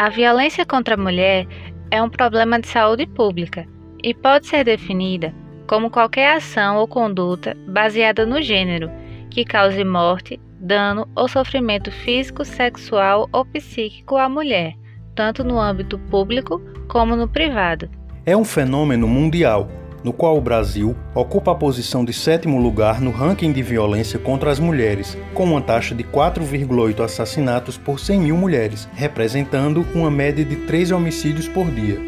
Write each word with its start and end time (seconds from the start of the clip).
A 0.00 0.08
violência 0.08 0.64
contra 0.64 0.94
a 0.94 0.96
mulher 0.96 1.46
é 1.90 2.02
um 2.02 2.08
problema 2.08 2.58
de 2.58 2.66
saúde 2.66 3.06
pública 3.06 3.68
e 4.02 4.14
pode 4.14 4.46
ser 4.46 4.64
definida 4.64 5.34
como 5.66 5.90
qualquer 5.90 6.38
ação 6.38 6.78
ou 6.78 6.88
conduta 6.88 7.54
baseada 7.68 8.24
no 8.24 8.40
gênero 8.40 8.90
que 9.28 9.44
cause 9.44 9.84
morte, 9.84 10.40
dano 10.58 11.06
ou 11.14 11.28
sofrimento 11.28 11.92
físico, 11.92 12.46
sexual 12.46 13.28
ou 13.30 13.44
psíquico 13.44 14.16
à 14.16 14.26
mulher, 14.26 14.72
tanto 15.14 15.44
no 15.44 15.60
âmbito 15.60 15.98
público 16.10 16.62
como 16.88 17.14
no 17.14 17.28
privado. 17.28 17.90
É 18.24 18.34
um 18.34 18.42
fenômeno 18.42 19.06
mundial, 19.06 19.68
no 20.02 20.12
qual 20.12 20.36
o 20.36 20.40
Brasil 20.40 20.96
ocupa 21.14 21.52
a 21.52 21.54
posição 21.54 22.04
de 22.04 22.12
sétimo 22.12 22.60
lugar 22.60 23.00
no 23.00 23.10
ranking 23.10 23.52
de 23.52 23.62
violência 23.62 24.18
contra 24.18 24.50
as 24.50 24.58
mulheres, 24.58 25.16
com 25.34 25.44
uma 25.44 25.60
taxa 25.60 25.94
de 25.94 26.04
4,8 26.04 27.00
assassinatos 27.04 27.76
por 27.76 27.98
100 27.98 28.20
mil 28.20 28.36
mulheres, 28.36 28.88
representando 28.94 29.86
uma 29.94 30.10
média 30.10 30.44
de 30.44 30.56
3 30.56 30.92
homicídios 30.92 31.48
por 31.48 31.70
dia. 31.70 31.98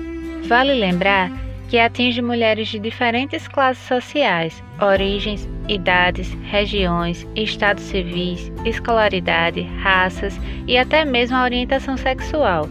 Vale 0.49 0.75
lembrar 0.75 1.31
que 1.73 1.79
atinge 1.79 2.21
mulheres 2.21 2.69
de 2.69 2.79
diferentes 2.79 3.49
classes 3.49 3.83
sociais, 3.87 4.63
origens, 4.79 5.49
idades, 5.69 6.31
regiões, 6.51 7.27
estados 7.35 7.85
civis, 7.85 8.53
escolaridade, 8.67 9.63
raças 9.81 10.39
e 10.67 10.77
até 10.77 11.03
mesmo 11.05 11.37
a 11.37 11.45
orientação 11.45 11.97
sexual. 11.97 12.69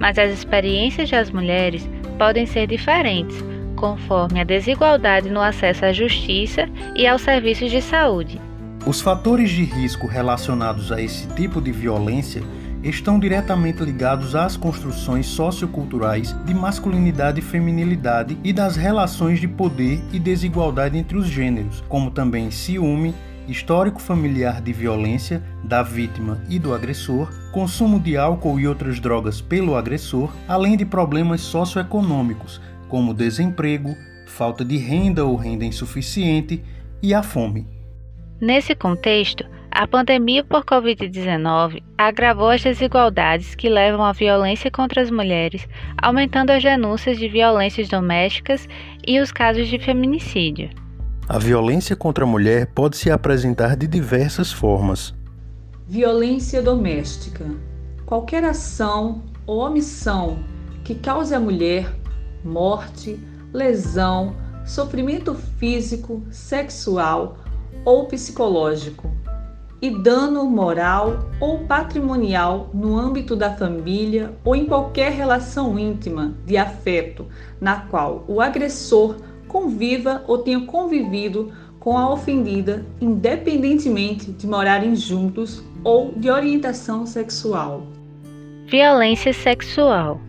Mas 0.00 0.18
as 0.18 0.32
experiências 0.32 1.08
das 1.08 1.30
mulheres 1.30 1.88
podem 2.18 2.44
ser 2.44 2.66
diferentes, 2.66 3.40
conforme 3.82 4.40
a 4.40 4.44
desigualdade 4.44 5.28
no 5.28 5.40
acesso 5.40 5.84
à 5.84 5.92
justiça 5.92 6.68
e 6.94 7.04
aos 7.04 7.20
serviços 7.20 7.68
de 7.68 7.82
saúde. 7.82 8.40
Os 8.86 9.00
fatores 9.00 9.50
de 9.50 9.64
risco 9.64 10.06
relacionados 10.06 10.92
a 10.92 11.02
esse 11.02 11.26
tipo 11.34 11.60
de 11.60 11.72
violência 11.72 12.44
estão 12.84 13.18
diretamente 13.18 13.82
ligados 13.82 14.36
às 14.36 14.56
construções 14.56 15.26
socioculturais 15.26 16.32
de 16.44 16.54
masculinidade 16.54 17.40
e 17.40 17.42
feminilidade 17.42 18.38
e 18.44 18.52
das 18.52 18.76
relações 18.76 19.40
de 19.40 19.48
poder 19.48 20.00
e 20.12 20.18
desigualdade 20.20 20.96
entre 20.96 21.16
os 21.16 21.26
gêneros, 21.26 21.82
como 21.88 22.08
também 22.08 22.52
ciúme, 22.52 23.12
histórico 23.48 24.00
familiar 24.00 24.60
de 24.60 24.72
violência 24.72 25.42
da 25.64 25.82
vítima 25.82 26.40
e 26.48 26.58
do 26.58 26.72
agressor, 26.72 27.28
consumo 27.50 27.98
de 27.98 28.16
álcool 28.16 28.60
e 28.60 28.68
outras 28.68 29.00
drogas 29.00 29.40
pelo 29.40 29.76
agressor, 29.76 30.30
além 30.46 30.76
de 30.76 30.84
problemas 30.84 31.40
socioeconômicos, 31.40 32.60
como 32.92 33.14
desemprego, 33.14 33.96
falta 34.26 34.62
de 34.62 34.76
renda 34.76 35.24
ou 35.24 35.34
renda 35.34 35.64
insuficiente 35.64 36.62
e 37.02 37.14
a 37.14 37.22
fome. 37.22 37.66
Nesse 38.38 38.74
contexto, 38.74 39.46
a 39.70 39.86
pandemia 39.86 40.44
por 40.44 40.62
Covid-19 40.62 41.82
agravou 41.96 42.50
as 42.50 42.62
desigualdades 42.62 43.54
que 43.54 43.70
levam 43.70 44.04
à 44.04 44.12
violência 44.12 44.70
contra 44.70 45.00
as 45.00 45.10
mulheres, 45.10 45.66
aumentando 45.96 46.50
as 46.50 46.62
denúncias 46.62 47.16
de 47.16 47.28
violências 47.28 47.88
domésticas 47.88 48.68
e 49.06 49.18
os 49.20 49.32
casos 49.32 49.68
de 49.68 49.78
feminicídio. 49.78 50.68
A 51.26 51.38
violência 51.38 51.96
contra 51.96 52.24
a 52.24 52.28
mulher 52.28 52.66
pode 52.74 52.98
se 52.98 53.10
apresentar 53.10 53.74
de 53.74 53.86
diversas 53.86 54.52
formas. 54.52 55.14
Violência 55.88 56.60
doméstica. 56.60 57.46
Qualquer 58.04 58.44
ação 58.44 59.22
ou 59.46 59.60
omissão 59.60 60.40
que 60.84 60.94
cause 60.94 61.34
à 61.34 61.40
mulher 61.40 62.01
morte, 62.44 63.18
lesão, 63.52 64.34
sofrimento 64.64 65.34
físico, 65.34 66.22
sexual 66.30 67.38
ou 67.84 68.06
psicológico 68.06 69.10
e 69.80 69.90
dano 69.90 70.44
moral 70.44 71.28
ou 71.40 71.58
patrimonial 71.66 72.70
no 72.72 72.96
âmbito 72.96 73.34
da 73.34 73.52
família 73.52 74.32
ou 74.44 74.54
em 74.54 74.64
qualquer 74.64 75.10
relação 75.10 75.76
íntima 75.76 76.34
de 76.46 76.56
afeto 76.56 77.26
na 77.60 77.80
qual 77.80 78.24
o 78.28 78.40
agressor 78.40 79.16
conviva 79.48 80.24
ou 80.28 80.38
tenha 80.38 80.64
convivido 80.64 81.52
com 81.80 81.98
a 81.98 82.08
ofendida, 82.12 82.86
independentemente 83.00 84.30
de 84.30 84.46
morarem 84.46 84.94
juntos 84.94 85.64
ou 85.82 86.12
de 86.12 86.30
orientação 86.30 87.04
sexual. 87.04 87.84
Violência 88.66 89.32
sexual. 89.32 90.20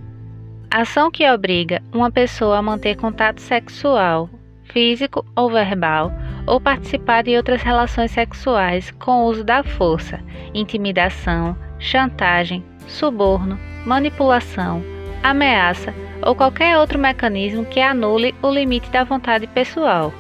Ação 0.74 1.12
que 1.12 1.30
obriga 1.30 1.84
uma 1.94 2.10
pessoa 2.10 2.58
a 2.58 2.62
manter 2.64 2.96
contato 2.96 3.40
sexual, 3.40 4.28
físico 4.64 5.24
ou 5.36 5.48
verbal 5.52 6.12
ou 6.48 6.60
participar 6.60 7.22
de 7.22 7.38
outras 7.38 7.62
relações 7.62 8.10
sexuais 8.10 8.90
com 8.90 9.26
uso 9.26 9.44
da 9.44 9.64
força, 9.64 10.20
intimidação, 10.52 11.56
chantagem, 11.78 12.66
suborno, 12.88 13.60
manipulação, 13.86 14.82
ameaça 15.22 15.94
ou 16.26 16.34
qualquer 16.34 16.76
outro 16.80 16.98
mecanismo 16.98 17.64
que 17.66 17.80
anule 17.80 18.34
o 18.42 18.50
limite 18.50 18.90
da 18.90 19.04
vontade 19.04 19.46
pessoal. 19.46 20.12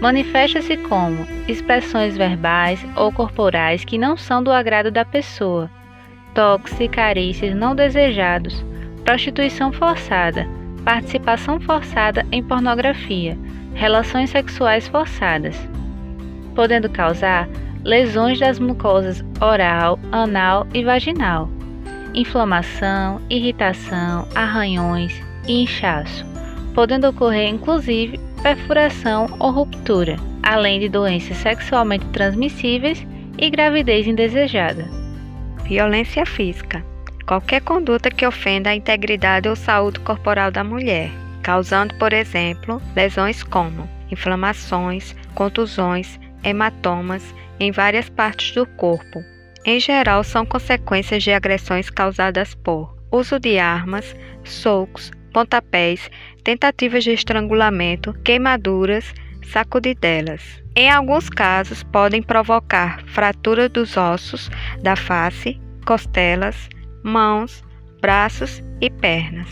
Manifesta-se 0.00 0.78
como 0.78 1.26
expressões 1.46 2.16
verbais 2.16 2.82
ou 2.96 3.12
corporais 3.12 3.84
que 3.84 3.98
não 3.98 4.16
são 4.16 4.42
do 4.42 4.50
agrado 4.50 4.90
da 4.90 5.04
pessoa, 5.04 5.70
toques 6.34 6.80
e 6.80 6.88
carícias 6.88 7.54
não 7.54 7.76
desejados, 7.76 8.64
prostituição 9.06 9.72
forçada, 9.72 10.48
participação 10.84 11.60
forçada 11.60 12.26
em 12.32 12.42
pornografia, 12.42 13.38
relações 13.72 14.30
sexuais 14.30 14.88
forçadas, 14.88 15.56
podendo 16.56 16.90
causar 16.90 17.48
lesões 17.84 18.40
das 18.40 18.58
mucosas 18.58 19.24
oral, 19.40 19.96
anal 20.10 20.66
e 20.74 20.82
vaginal, 20.82 21.48
inflamação, 22.14 23.20
irritação, 23.30 24.26
arranhões 24.34 25.14
e 25.46 25.62
inchaço, 25.62 26.26
podendo 26.74 27.08
ocorrer 27.08 27.48
inclusive 27.48 28.18
perfuração 28.42 29.28
ou 29.38 29.52
ruptura, 29.52 30.16
além 30.42 30.80
de 30.80 30.88
doenças 30.88 31.36
sexualmente 31.36 32.04
transmissíveis 32.06 33.06
e 33.38 33.50
gravidez 33.50 34.04
indesejada. 34.08 34.84
Violência 35.62 36.26
física. 36.26 36.95
Qualquer 37.26 37.60
conduta 37.60 38.08
que 38.08 38.24
ofenda 38.24 38.70
a 38.70 38.74
integridade 38.76 39.48
ou 39.48 39.56
saúde 39.56 39.98
corporal 39.98 40.52
da 40.52 40.62
mulher, 40.62 41.10
causando, 41.42 41.92
por 41.96 42.12
exemplo, 42.12 42.80
lesões 42.94 43.42
como 43.42 43.88
inflamações, 44.12 45.16
contusões, 45.34 46.20
hematomas 46.44 47.34
em 47.58 47.72
várias 47.72 48.08
partes 48.08 48.54
do 48.54 48.64
corpo. 48.64 49.24
Em 49.64 49.80
geral, 49.80 50.22
são 50.22 50.46
consequências 50.46 51.24
de 51.24 51.32
agressões 51.32 51.90
causadas 51.90 52.54
por 52.54 52.96
uso 53.10 53.40
de 53.40 53.58
armas, 53.58 54.14
socos, 54.44 55.10
pontapés, 55.32 56.08
tentativas 56.44 57.02
de 57.02 57.10
estrangulamento, 57.10 58.12
queimaduras, 58.24 59.12
sacudidelas. 59.42 60.62
Em 60.76 60.88
alguns 60.88 61.28
casos, 61.28 61.82
podem 61.82 62.22
provocar 62.22 63.02
fratura 63.06 63.68
dos 63.68 63.96
ossos 63.96 64.48
da 64.80 64.94
face, 64.94 65.60
costelas, 65.84 66.68
mãos, 67.06 67.62
braços 68.00 68.62
e 68.80 68.90
pernas. 68.90 69.48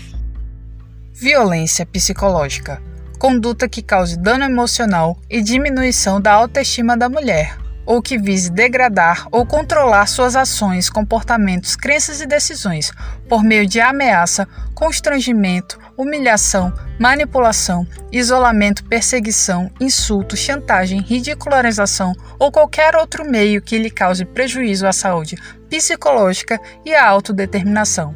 Violência 1.13 1.87
psicológica 1.87 2.83
conduta 3.19 3.69
que 3.69 3.81
cause 3.81 4.19
dano 4.19 4.45
emocional 4.45 5.17
e 5.31 5.41
diminuição 5.41 6.21
da 6.21 6.33
autoestima 6.33 6.97
da 6.97 7.09
mulher, 7.09 7.57
ou 7.87 8.03
que 8.03 8.19
vise 8.19 8.51
degradar 8.51 9.29
ou 9.31 9.47
controlar 9.47 10.07
suas 10.07 10.35
ações, 10.35 10.91
comportamentos, 10.91 11.77
crenças 11.77 12.21
e 12.21 12.27
decisões 12.27 12.93
por 13.29 13.43
meio 13.45 13.67
de 13.67 13.81
ameaça, 13.81 14.49
constrangimento, 14.75 15.79
humilhação, 15.97 16.73
manipulação, 16.99 17.87
isolamento, 18.11 18.85
perseguição, 18.85 19.71
insulto, 19.81 20.37
chantagem, 20.37 21.01
ridicularização 21.01 22.15
ou 22.39 22.51
qualquer 22.51 22.97
outro 22.97 23.25
meio 23.25 23.63
que 23.63 23.79
lhe 23.79 23.91
cause 23.91 24.25
prejuízo 24.25 24.87
à 24.87 24.93
saúde 24.93 25.37
psicológica 25.69 26.61
e 26.85 26.95
à 26.95 27.09
autodeterminação, 27.09 28.15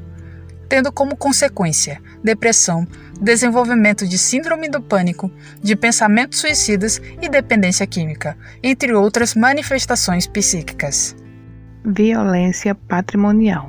tendo 0.68 0.92
como 0.92 1.16
consequência 1.16 2.00
depressão, 2.22 2.86
desenvolvimento 3.20 4.06
de 4.06 4.18
síndrome 4.18 4.68
do 4.68 4.80
pânico, 4.80 5.30
de 5.62 5.74
pensamentos 5.74 6.38
suicidas 6.38 7.00
e 7.20 7.28
dependência 7.28 7.86
química, 7.86 8.36
entre 8.62 8.92
outras 8.94 9.34
manifestações 9.34 10.26
psíquicas. 10.26 11.16
Violência 11.84 12.74
patrimonial. 12.74 13.68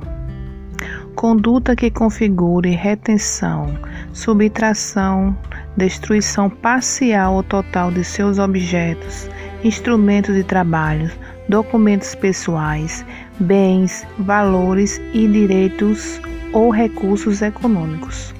Conduta 1.14 1.76
que 1.76 1.90
configure 1.90 2.70
retenção, 2.70 3.78
subtração, 4.12 5.36
destruição 5.76 6.50
parcial 6.50 7.34
ou 7.34 7.42
total 7.42 7.90
de 7.90 8.04
seus 8.04 8.38
objetos, 8.38 9.28
instrumentos 9.64 10.34
de 10.34 10.44
trabalho, 10.44 11.10
documentos 11.48 12.14
pessoais, 12.14 13.04
bens, 13.38 14.06
valores 14.18 15.00
e 15.12 15.26
direitos 15.26 16.20
ou 16.52 16.70
recursos 16.70 17.42
econômicos 17.42 18.34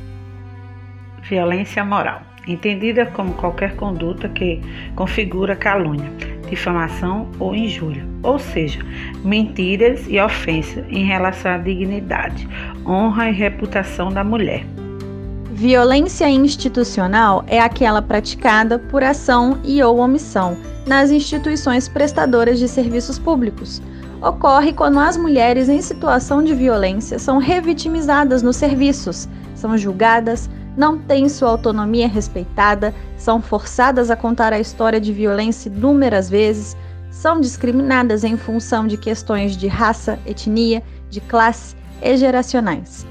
Violência 1.31 1.85
moral, 1.85 2.23
entendida 2.49 3.07
como 3.07 3.35
qualquer 3.35 3.77
conduta 3.77 4.29
que 4.29 4.61
configura 4.97 5.55
calúnia, 5.55 6.11
difamação 6.49 7.31
ou 7.39 7.55
injúria, 7.55 8.05
ou 8.25 8.37
seja, 8.37 8.81
mentiras 9.25 10.09
e 10.09 10.19
ofensas 10.19 10.85
em 10.89 11.05
relação 11.05 11.53
à 11.53 11.59
dignidade, 11.59 12.49
honra 12.85 13.31
e 13.31 13.33
reputação 13.33 14.09
da 14.09 14.25
mulher. 14.25 14.65
Violência 15.61 16.27
institucional 16.27 17.45
é 17.47 17.61
aquela 17.61 18.01
praticada 18.01 18.79
por 18.79 19.05
ação 19.05 19.59
e 19.63 19.83
ou 19.83 19.99
omissão 19.99 20.57
nas 20.87 21.11
instituições 21.11 21.87
prestadoras 21.87 22.59
de 22.59 22.67
serviços 22.67 23.19
públicos. 23.19 23.83
Ocorre 24.23 24.73
quando 24.73 24.99
as 24.99 25.19
mulheres 25.19 25.69
em 25.69 25.83
situação 25.83 26.43
de 26.43 26.55
violência 26.55 27.19
são 27.19 27.37
revitimizadas 27.37 28.43
nos 28.43 28.57
serviços, 28.57 29.29
são 29.55 29.77
julgadas, 29.77 30.49
não 30.79 30.97
têm 30.97 31.29
sua 31.29 31.51
autonomia 31.51 32.09
respeitada, 32.09 32.95
são 33.19 33.43
forçadas 33.43 34.11
a 34.11 34.17
contar 34.17 34.55
a 34.55 34.61
história 34.61 34.99
de 34.99 35.13
violência 35.13 35.69
inúmeras 35.69 36.31
vezes, 36.31 36.75
são 37.11 37.39
discriminadas 37.39 38.25
em 38.25 38.39
função 38.39 38.87
de 38.87 38.97
questões 38.97 39.59
de 39.59 39.69
raça, 39.69 40.19
etnia, 40.25 40.83
de 41.11 41.21
classe 41.21 41.77
e 42.01 42.17
geracionais. 42.17 43.10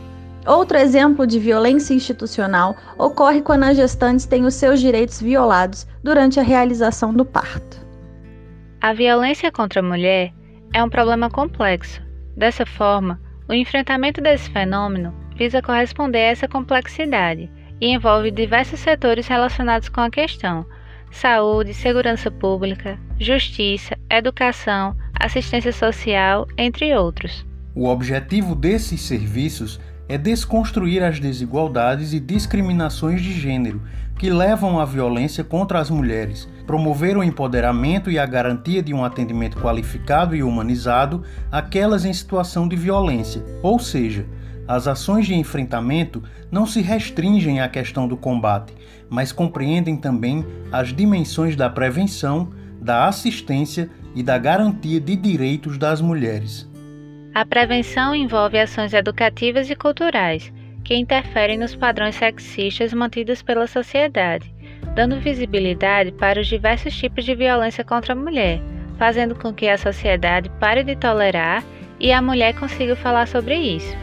Outro 0.50 0.80
exemplo 0.80 1.28
de 1.28 1.38
violência 1.38 1.94
institucional 1.94 2.76
ocorre 2.98 3.40
quando 3.40 3.66
as 3.66 3.78
gestantes 3.78 4.26
têm 4.26 4.46
os 4.46 4.56
seus 4.56 4.80
direitos 4.80 5.22
violados 5.22 5.86
durante 6.04 6.40
a 6.40 6.44
realização 6.44 7.14
do 7.14 7.24
parto. 7.24 7.86
A 8.82 8.92
violência 8.92 9.52
contra 9.52 9.80
a 9.80 9.84
mulher 9.84 10.34
é 10.74 10.84
um 10.84 10.90
problema 10.90 11.30
complexo. 11.30 12.02
Dessa 12.36 12.66
forma, 12.66 13.22
o 13.48 13.54
enfrentamento 13.54 14.22
desse 14.22 14.50
fenômeno 14.50 15.14
visa 15.36 15.62
corresponder 15.62 16.18
a 16.18 16.32
essa 16.32 16.48
complexidade 16.48 17.48
e 17.80 17.94
envolve 17.94 18.32
diversos 18.32 18.80
setores 18.80 19.28
relacionados 19.28 19.88
com 19.88 20.02
a 20.02 20.10
questão: 20.10 20.66
saúde, 21.12 21.76
segurança 21.76 22.32
pública, 22.32 22.98
justiça, 23.20 23.96
educação, 24.10 24.98
assistência 25.14 25.72
social, 25.72 26.48
entre 26.58 26.98
outros. 26.98 27.46
O 27.76 27.88
objetivo 27.88 28.56
desses 28.56 29.02
serviços 29.02 29.80
é 30.10 30.18
desconstruir 30.18 31.04
as 31.04 31.20
desigualdades 31.20 32.14
e 32.14 32.20
discriminações 32.20 33.22
de 33.22 33.32
gênero 33.32 33.82
que 34.18 34.30
levam 34.30 34.80
à 34.80 34.84
violência 34.84 35.46
contra 35.46 35.80
as 35.80 35.90
mulheres, 35.90 36.50
promover 36.68 37.16
o 37.16 37.24
empoderamento 37.24 38.12
e 38.12 38.20
a 38.20 38.26
garantia 38.26 38.84
de 38.84 38.94
um 38.94 39.06
atendimento 39.06 39.58
qualificado 39.58 40.36
e 40.36 40.44
humanizado 40.44 41.24
àquelas 41.50 42.04
em 42.04 42.12
situação 42.12 42.68
de 42.68 42.76
violência, 42.76 43.42
ou 43.64 43.80
seja, 43.80 44.26
as 44.68 44.88
ações 44.88 45.26
de 45.26 45.34
enfrentamento 45.34 46.22
não 46.52 46.66
se 46.66 46.82
restringem 46.82 47.62
à 47.62 47.70
questão 47.70 48.08
do 48.08 48.18
combate, 48.18 48.74
mas 49.10 49.32
compreendem 49.32 49.96
também 49.96 50.46
as 50.72 50.94
dimensões 50.94 51.56
da 51.56 51.70
prevenção, 51.70 52.50
da 52.82 53.08
assistência 53.08 53.90
e 54.14 54.22
da 54.22 54.38
garantia 54.38 55.00
de 55.00 55.16
direitos 55.16 55.78
das 55.78 56.02
mulheres. 56.02 56.69
A 57.40 57.46
prevenção 57.46 58.14
envolve 58.14 58.60
ações 58.60 58.94
educativas 58.94 59.70
e 59.70 59.74
culturais 59.74 60.52
que 60.84 60.94
interferem 60.94 61.58
nos 61.58 61.74
padrões 61.74 62.16
sexistas 62.16 62.94
mantidos 62.94 63.42
pela 63.42 63.66
sociedade, 63.66 64.54
dando 64.94 65.22
visibilidade 65.22 66.12
para 66.12 66.42
os 66.42 66.48
diversos 66.48 66.94
tipos 66.94 67.24
de 67.24 67.34
violência 67.34 67.82
contra 67.82 68.12
a 68.12 68.16
mulher, 68.18 68.60
fazendo 68.98 69.36
com 69.36 69.54
que 69.54 69.70
a 69.70 69.78
sociedade 69.78 70.52
pare 70.60 70.84
de 70.84 70.98
tolerar 70.98 71.64
e 71.98 72.12
a 72.12 72.22
mulher 72.22 72.56
consiga 72.56 72.94
falar 72.98 73.26
sobre 73.26 73.56
isso. 73.56 73.96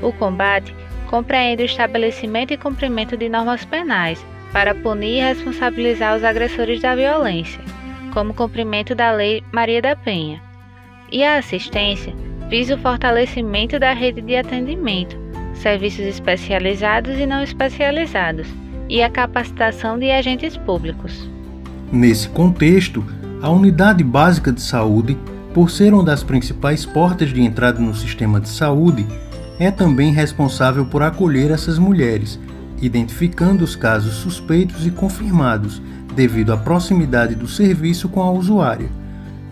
O 0.00 0.10
combate 0.14 0.74
compreende 1.10 1.64
o 1.64 1.66
estabelecimento 1.66 2.54
e 2.54 2.56
cumprimento 2.56 3.14
de 3.14 3.28
normas 3.28 3.62
penais 3.66 4.24
para 4.54 4.74
punir 4.74 5.18
e 5.18 5.20
responsabilizar 5.20 6.16
os 6.16 6.24
agressores 6.24 6.80
da 6.80 6.94
violência, 6.94 7.60
como 8.14 8.32
cumprimento 8.32 8.94
da 8.94 9.12
Lei 9.12 9.44
Maria 9.52 9.82
da 9.82 9.94
Penha. 9.94 10.40
E 11.12 11.22
a 11.22 11.36
assistência 11.36 12.14
visa 12.48 12.74
o 12.74 12.78
fortalecimento 12.78 13.78
da 13.78 13.92
rede 13.92 14.20
de 14.20 14.36
atendimento, 14.36 15.16
serviços 15.54 16.04
especializados 16.04 17.18
e 17.18 17.26
não 17.26 17.42
especializados, 17.42 18.46
e 18.88 19.02
a 19.02 19.10
capacitação 19.10 19.98
de 19.98 20.10
agentes 20.10 20.56
públicos. 20.56 21.28
Nesse 21.90 22.28
contexto, 22.28 23.04
a 23.40 23.50
Unidade 23.50 24.04
Básica 24.04 24.52
de 24.52 24.60
Saúde, 24.60 25.16
por 25.52 25.70
ser 25.70 25.94
uma 25.94 26.04
das 26.04 26.22
principais 26.22 26.84
portas 26.84 27.32
de 27.32 27.40
entrada 27.40 27.78
no 27.80 27.94
sistema 27.94 28.40
de 28.40 28.48
saúde, 28.48 29.06
é 29.58 29.70
também 29.70 30.12
responsável 30.12 30.84
por 30.84 31.02
acolher 31.02 31.50
essas 31.50 31.78
mulheres, 31.78 32.38
identificando 32.82 33.64
os 33.64 33.76
casos 33.76 34.14
suspeitos 34.14 34.86
e 34.86 34.90
confirmados, 34.90 35.80
devido 36.14 36.52
à 36.52 36.56
proximidade 36.56 37.34
do 37.34 37.48
serviço 37.48 38.08
com 38.08 38.22
a 38.22 38.30
usuária. 38.30 38.88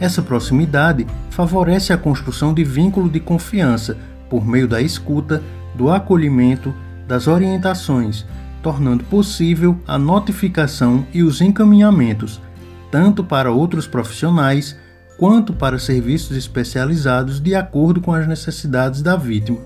Essa 0.02 0.20
proximidade 0.20 1.06
favorece 1.30 1.92
a 1.92 1.96
construção 1.96 2.52
de 2.52 2.64
vínculo 2.64 3.08
de 3.08 3.20
confiança 3.20 3.96
por 4.28 4.44
meio 4.44 4.66
da 4.66 4.82
escuta, 4.82 5.40
do 5.76 5.92
acolhimento, 5.92 6.74
das 7.06 7.28
orientações, 7.28 8.26
tornando 8.64 9.04
possível 9.04 9.78
a 9.86 9.96
notificação 9.96 11.06
e 11.14 11.22
os 11.22 11.40
encaminhamentos, 11.40 12.42
tanto 12.90 13.22
para 13.22 13.52
outros 13.52 13.86
profissionais 13.86 14.76
quanto 15.16 15.52
para 15.52 15.78
serviços 15.78 16.36
especializados 16.36 17.40
de 17.40 17.54
acordo 17.54 18.00
com 18.00 18.12
as 18.12 18.26
necessidades 18.26 19.02
da 19.02 19.14
vítima. 19.14 19.60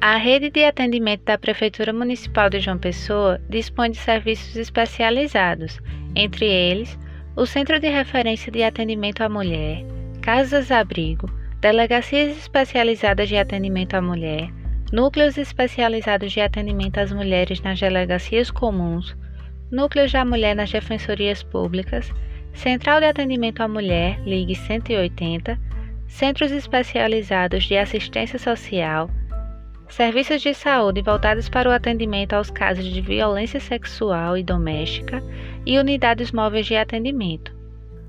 A 0.00 0.16
rede 0.16 0.48
de 0.48 0.64
atendimento 0.64 1.24
da 1.26 1.36
Prefeitura 1.36 1.92
Municipal 1.92 2.48
de 2.48 2.58
João 2.58 2.78
Pessoa 2.78 3.38
dispõe 3.50 3.90
de 3.90 3.98
serviços 3.98 4.56
especializados, 4.56 5.78
entre 6.16 6.46
eles 6.46 6.98
o 7.34 7.46
Centro 7.46 7.80
de 7.80 7.88
Referência 7.88 8.52
de 8.52 8.62
Atendimento 8.62 9.22
à 9.22 9.28
Mulher, 9.28 9.84
Casas-Abrigo, 10.20 11.30
Delegacias 11.62 12.36
Especializadas 12.36 13.26
de 13.26 13.38
Atendimento 13.38 13.94
à 13.94 14.02
Mulher, 14.02 14.50
Núcleos 14.92 15.38
Especializados 15.38 16.30
de 16.30 16.42
Atendimento 16.42 16.98
às 16.98 17.10
Mulheres 17.10 17.62
nas 17.62 17.80
Delegacias 17.80 18.50
Comuns, 18.50 19.16
Núcleos 19.70 20.12
da 20.12 20.26
Mulher 20.26 20.54
nas 20.54 20.70
Defensorias 20.70 21.42
Públicas, 21.42 22.12
Central 22.52 23.00
de 23.00 23.06
Atendimento 23.06 23.62
à 23.62 23.68
Mulher, 23.68 24.20
Ligue 24.26 24.54
180, 24.54 25.58
Centros 26.06 26.52
Especializados 26.52 27.64
de 27.64 27.78
Assistência 27.78 28.38
Social, 28.38 29.08
serviços 29.88 30.40
de 30.40 30.54
saúde 30.54 31.02
voltados 31.02 31.48
para 31.48 31.68
o 31.68 31.72
atendimento 31.72 32.32
aos 32.32 32.50
casos 32.50 32.84
de 32.84 33.00
violência 33.00 33.60
sexual 33.60 34.36
e 34.36 34.42
doméstica 34.42 35.22
e 35.66 35.78
unidades 35.78 36.32
móveis 36.32 36.66
de 36.66 36.76
atendimento. 36.76 37.54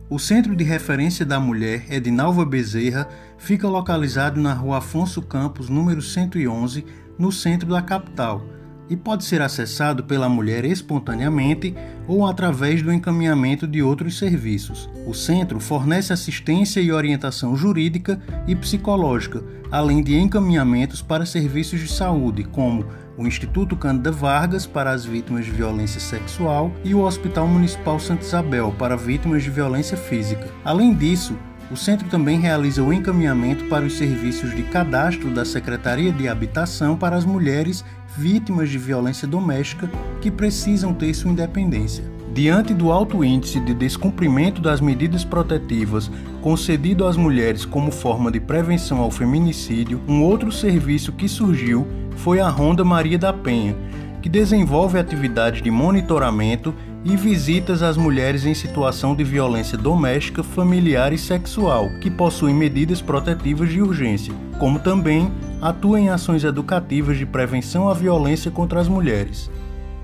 O 0.09 0.19
Centro 0.19 0.55
de 0.55 0.63
Referência 0.63 1.25
da 1.25 1.39
Mulher 1.39 1.85
Edinalva 1.91 2.45
Bezerra 2.45 3.07
fica 3.37 3.67
localizado 3.67 4.39
na 4.39 4.53
Rua 4.53 4.77
Afonso 4.77 5.21
Campos, 5.21 5.69
número 5.69 6.01
111, 6.01 6.85
no 7.17 7.31
centro 7.31 7.69
da 7.69 7.81
capital 7.81 8.41
e 8.89 8.95
pode 8.95 9.23
ser 9.23 9.41
acessado 9.41 10.03
pela 10.03 10.27
mulher 10.29 10.65
espontaneamente 10.65 11.75
ou 12.07 12.25
através 12.25 12.81
do 12.81 12.91
encaminhamento 12.91 13.65
de 13.67 13.81
outros 13.81 14.17
serviços. 14.17 14.89
O 15.07 15.13
centro 15.13 15.59
fornece 15.59 16.11
assistência 16.11 16.81
e 16.81 16.91
orientação 16.91 17.55
jurídica 17.55 18.21
e 18.47 18.55
psicológica, 18.55 19.43
além 19.71 20.03
de 20.03 20.17
encaminhamentos 20.17 21.01
para 21.01 21.25
serviços 21.25 21.79
de 21.79 21.87
saúde, 21.87 22.43
como 22.43 22.85
o 23.17 23.27
Instituto 23.27 23.75
Cândida 23.75 24.11
Vargas 24.11 24.65
para 24.65 24.91
as 24.91 25.05
vítimas 25.05 25.45
de 25.45 25.51
violência 25.51 25.99
sexual 25.99 26.71
e 26.83 26.95
o 26.95 27.01
Hospital 27.01 27.47
Municipal 27.47 27.99
Santa 27.99 28.23
Isabel 28.23 28.73
para 28.77 28.97
vítimas 28.97 29.43
de 29.43 29.49
violência 29.49 29.95
física. 29.95 30.47
Além 30.65 30.93
disso, 30.93 31.37
o 31.73 31.75
centro 31.75 32.07
também 32.07 32.39
realiza 32.39 32.83
o 32.83 32.93
encaminhamento 32.93 33.65
para 33.65 33.83
os 33.83 33.97
serviços 33.97 34.55
de 34.55 34.61
cadastro 34.61 35.31
da 35.31 35.43
Secretaria 35.43 36.11
de 36.11 36.27
Habitação 36.27 36.95
para 36.95 37.15
as 37.15 37.25
mulheres 37.25 37.83
vítimas 38.15 38.69
de 38.69 38.77
violência 38.77 39.27
doméstica 39.27 39.89
que 40.21 40.29
precisam 40.29 40.93
ter 40.93 41.11
sua 41.15 41.31
independência. 41.31 42.03
Diante 42.31 42.75
do 42.75 42.91
alto 42.91 43.23
índice 43.23 43.59
de 43.59 43.73
descumprimento 43.73 44.61
das 44.61 44.79
medidas 44.79 45.25
protetivas 45.25 46.11
concedido 46.43 47.07
às 47.07 47.17
mulheres 47.17 47.65
como 47.65 47.89
forma 47.89 48.31
de 48.31 48.39
prevenção 48.39 48.99
ao 48.99 49.09
feminicídio, 49.09 49.99
um 50.07 50.21
outro 50.21 50.51
serviço 50.51 51.11
que 51.11 51.27
surgiu 51.27 51.87
foi 52.17 52.39
a 52.39 52.49
Ronda 52.49 52.85
Maria 52.85 53.17
da 53.17 53.33
Penha, 53.33 53.75
que 54.21 54.29
desenvolve 54.29 54.99
atividades 54.99 55.63
de 55.63 55.71
monitoramento 55.71 56.71
e 57.05 57.17
visitas 57.17 57.83
às 57.83 57.97
mulheres 57.97 58.45
em 58.45 58.53
situação 58.53 59.15
de 59.15 59.23
violência 59.23 59.77
doméstica, 59.77 60.41
familiar 60.41 61.11
e 61.11 61.17
sexual, 61.17 61.89
que 61.99 62.09
possuem 62.09 62.55
medidas 62.55 63.01
protetivas 63.01 63.69
de 63.69 63.81
urgência, 63.81 64.33
como 64.57 64.79
também 64.79 65.31
atua 65.61 65.99
em 65.99 66.09
ações 66.09 66.43
educativas 66.43 67.17
de 67.17 67.25
prevenção 67.25 67.89
à 67.89 67.93
violência 67.93 68.49
contra 68.49 68.79
as 68.79 68.87
mulheres. 68.87 69.51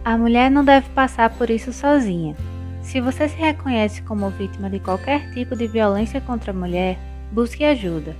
A 0.03 0.17
mulher 0.17 0.51
não 0.51 0.63
deve 0.63 0.89
passar 0.89 1.29
por 1.29 1.49
isso 1.49 1.71
sozinha. 1.71 2.35
Se 2.81 2.99
você 2.99 3.29
se 3.29 3.37
reconhece 3.37 4.01
como 4.01 4.29
vítima 4.29 4.69
de 4.69 4.79
qualquer 4.79 5.31
tipo 5.31 5.55
de 5.55 5.67
violência 5.67 6.19
contra 6.19 6.51
a 6.51 6.55
mulher, 6.55 6.97
busque 7.31 7.63
ajuda, 7.63 8.15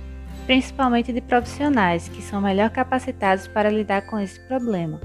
principalmente 0.46 1.12
de 1.12 1.20
profissionais 1.20 2.08
que 2.08 2.22
são 2.22 2.40
melhor 2.40 2.70
capacitados 2.70 3.46
para 3.48 3.70
lidar 3.70 4.02
com 4.02 4.18
esse 4.18 4.38
problema. 4.40 5.00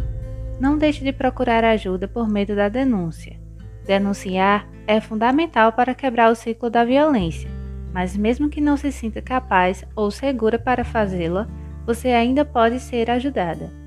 Não 0.59 0.77
deixe 0.77 1.03
de 1.03 1.11
procurar 1.11 1.63
ajuda 1.65 2.07
por 2.07 2.29
medo 2.29 2.55
da 2.55 2.69
denúncia. 2.69 3.44
Denunciar 3.85 4.67
é 4.87 4.99
fundamental 4.99 5.71
para 5.71 5.93
quebrar 5.93 6.31
o 6.31 6.35
ciclo 6.35 6.69
da 6.69 6.83
violência, 6.83 7.49
mas 7.93 8.17
mesmo 8.17 8.49
que 8.49 8.59
não 8.59 8.75
se 8.75 8.91
sinta 8.91 9.21
capaz 9.21 9.85
ou 9.95 10.09
segura 10.09 10.57
para 10.57 10.83
fazê-la, 10.83 11.47
você 11.85 12.09
ainda 12.09 12.43
pode 12.43 12.79
ser 12.79 13.11
ajudada. 13.11 13.84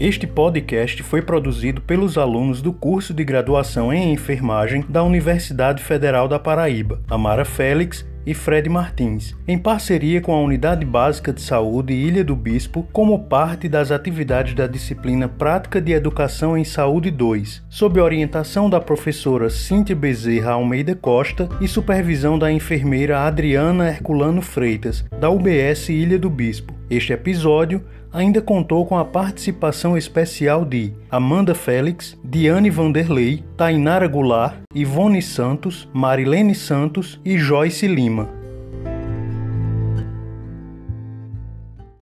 Este 0.00 0.26
podcast 0.26 1.02
foi 1.02 1.20
produzido 1.20 1.82
pelos 1.82 2.16
alunos 2.16 2.62
do 2.62 2.72
curso 2.72 3.12
de 3.12 3.22
graduação 3.22 3.92
em 3.92 4.14
enfermagem 4.14 4.82
da 4.88 5.02
Universidade 5.02 5.82
Federal 5.82 6.26
da 6.26 6.38
Paraíba, 6.38 7.02
Amara 7.06 7.44
Félix 7.44 8.08
e 8.24 8.32
Fred 8.32 8.66
Martins, 8.66 9.36
em 9.46 9.58
parceria 9.58 10.22
com 10.22 10.32
a 10.32 10.40
Unidade 10.40 10.86
Básica 10.86 11.34
de 11.34 11.42
Saúde 11.42 11.92
Ilha 11.92 12.24
do 12.24 12.34
Bispo, 12.34 12.88
como 12.94 13.26
parte 13.26 13.68
das 13.68 13.90
atividades 13.90 14.54
da 14.54 14.66
disciplina 14.66 15.28
Prática 15.28 15.82
de 15.82 15.92
Educação 15.92 16.56
em 16.56 16.64
Saúde 16.64 17.10
2, 17.10 17.62
sob 17.68 18.00
orientação 18.00 18.70
da 18.70 18.80
professora 18.80 19.50
Cíntia 19.50 19.94
Bezerra 19.94 20.52
Almeida 20.52 20.94
Costa 20.94 21.46
e 21.60 21.68
supervisão 21.68 22.38
da 22.38 22.50
enfermeira 22.50 23.20
Adriana 23.20 23.90
Herculano 23.90 24.40
Freitas, 24.40 25.04
da 25.20 25.28
UBS 25.28 25.90
Ilha 25.90 26.18
do 26.18 26.30
Bispo. 26.30 26.80
Este 26.88 27.12
episódio 27.12 27.84
ainda 28.12 28.40
contou 28.40 28.84
com 28.86 28.98
a 28.98 29.04
participação 29.04 29.96
especial 29.96 30.64
de 30.64 30.92
Amanda 31.10 31.54
Félix, 31.54 32.18
Diane 32.24 32.70
Vanderlei, 32.70 33.44
Tainara 33.56 34.08
Goulart, 34.08 34.56
Ivone 34.74 35.22
Santos, 35.22 35.88
Marilene 35.92 36.54
Santos 36.54 37.20
e 37.24 37.38
Joyce 37.38 37.86
Lima. 37.86 38.39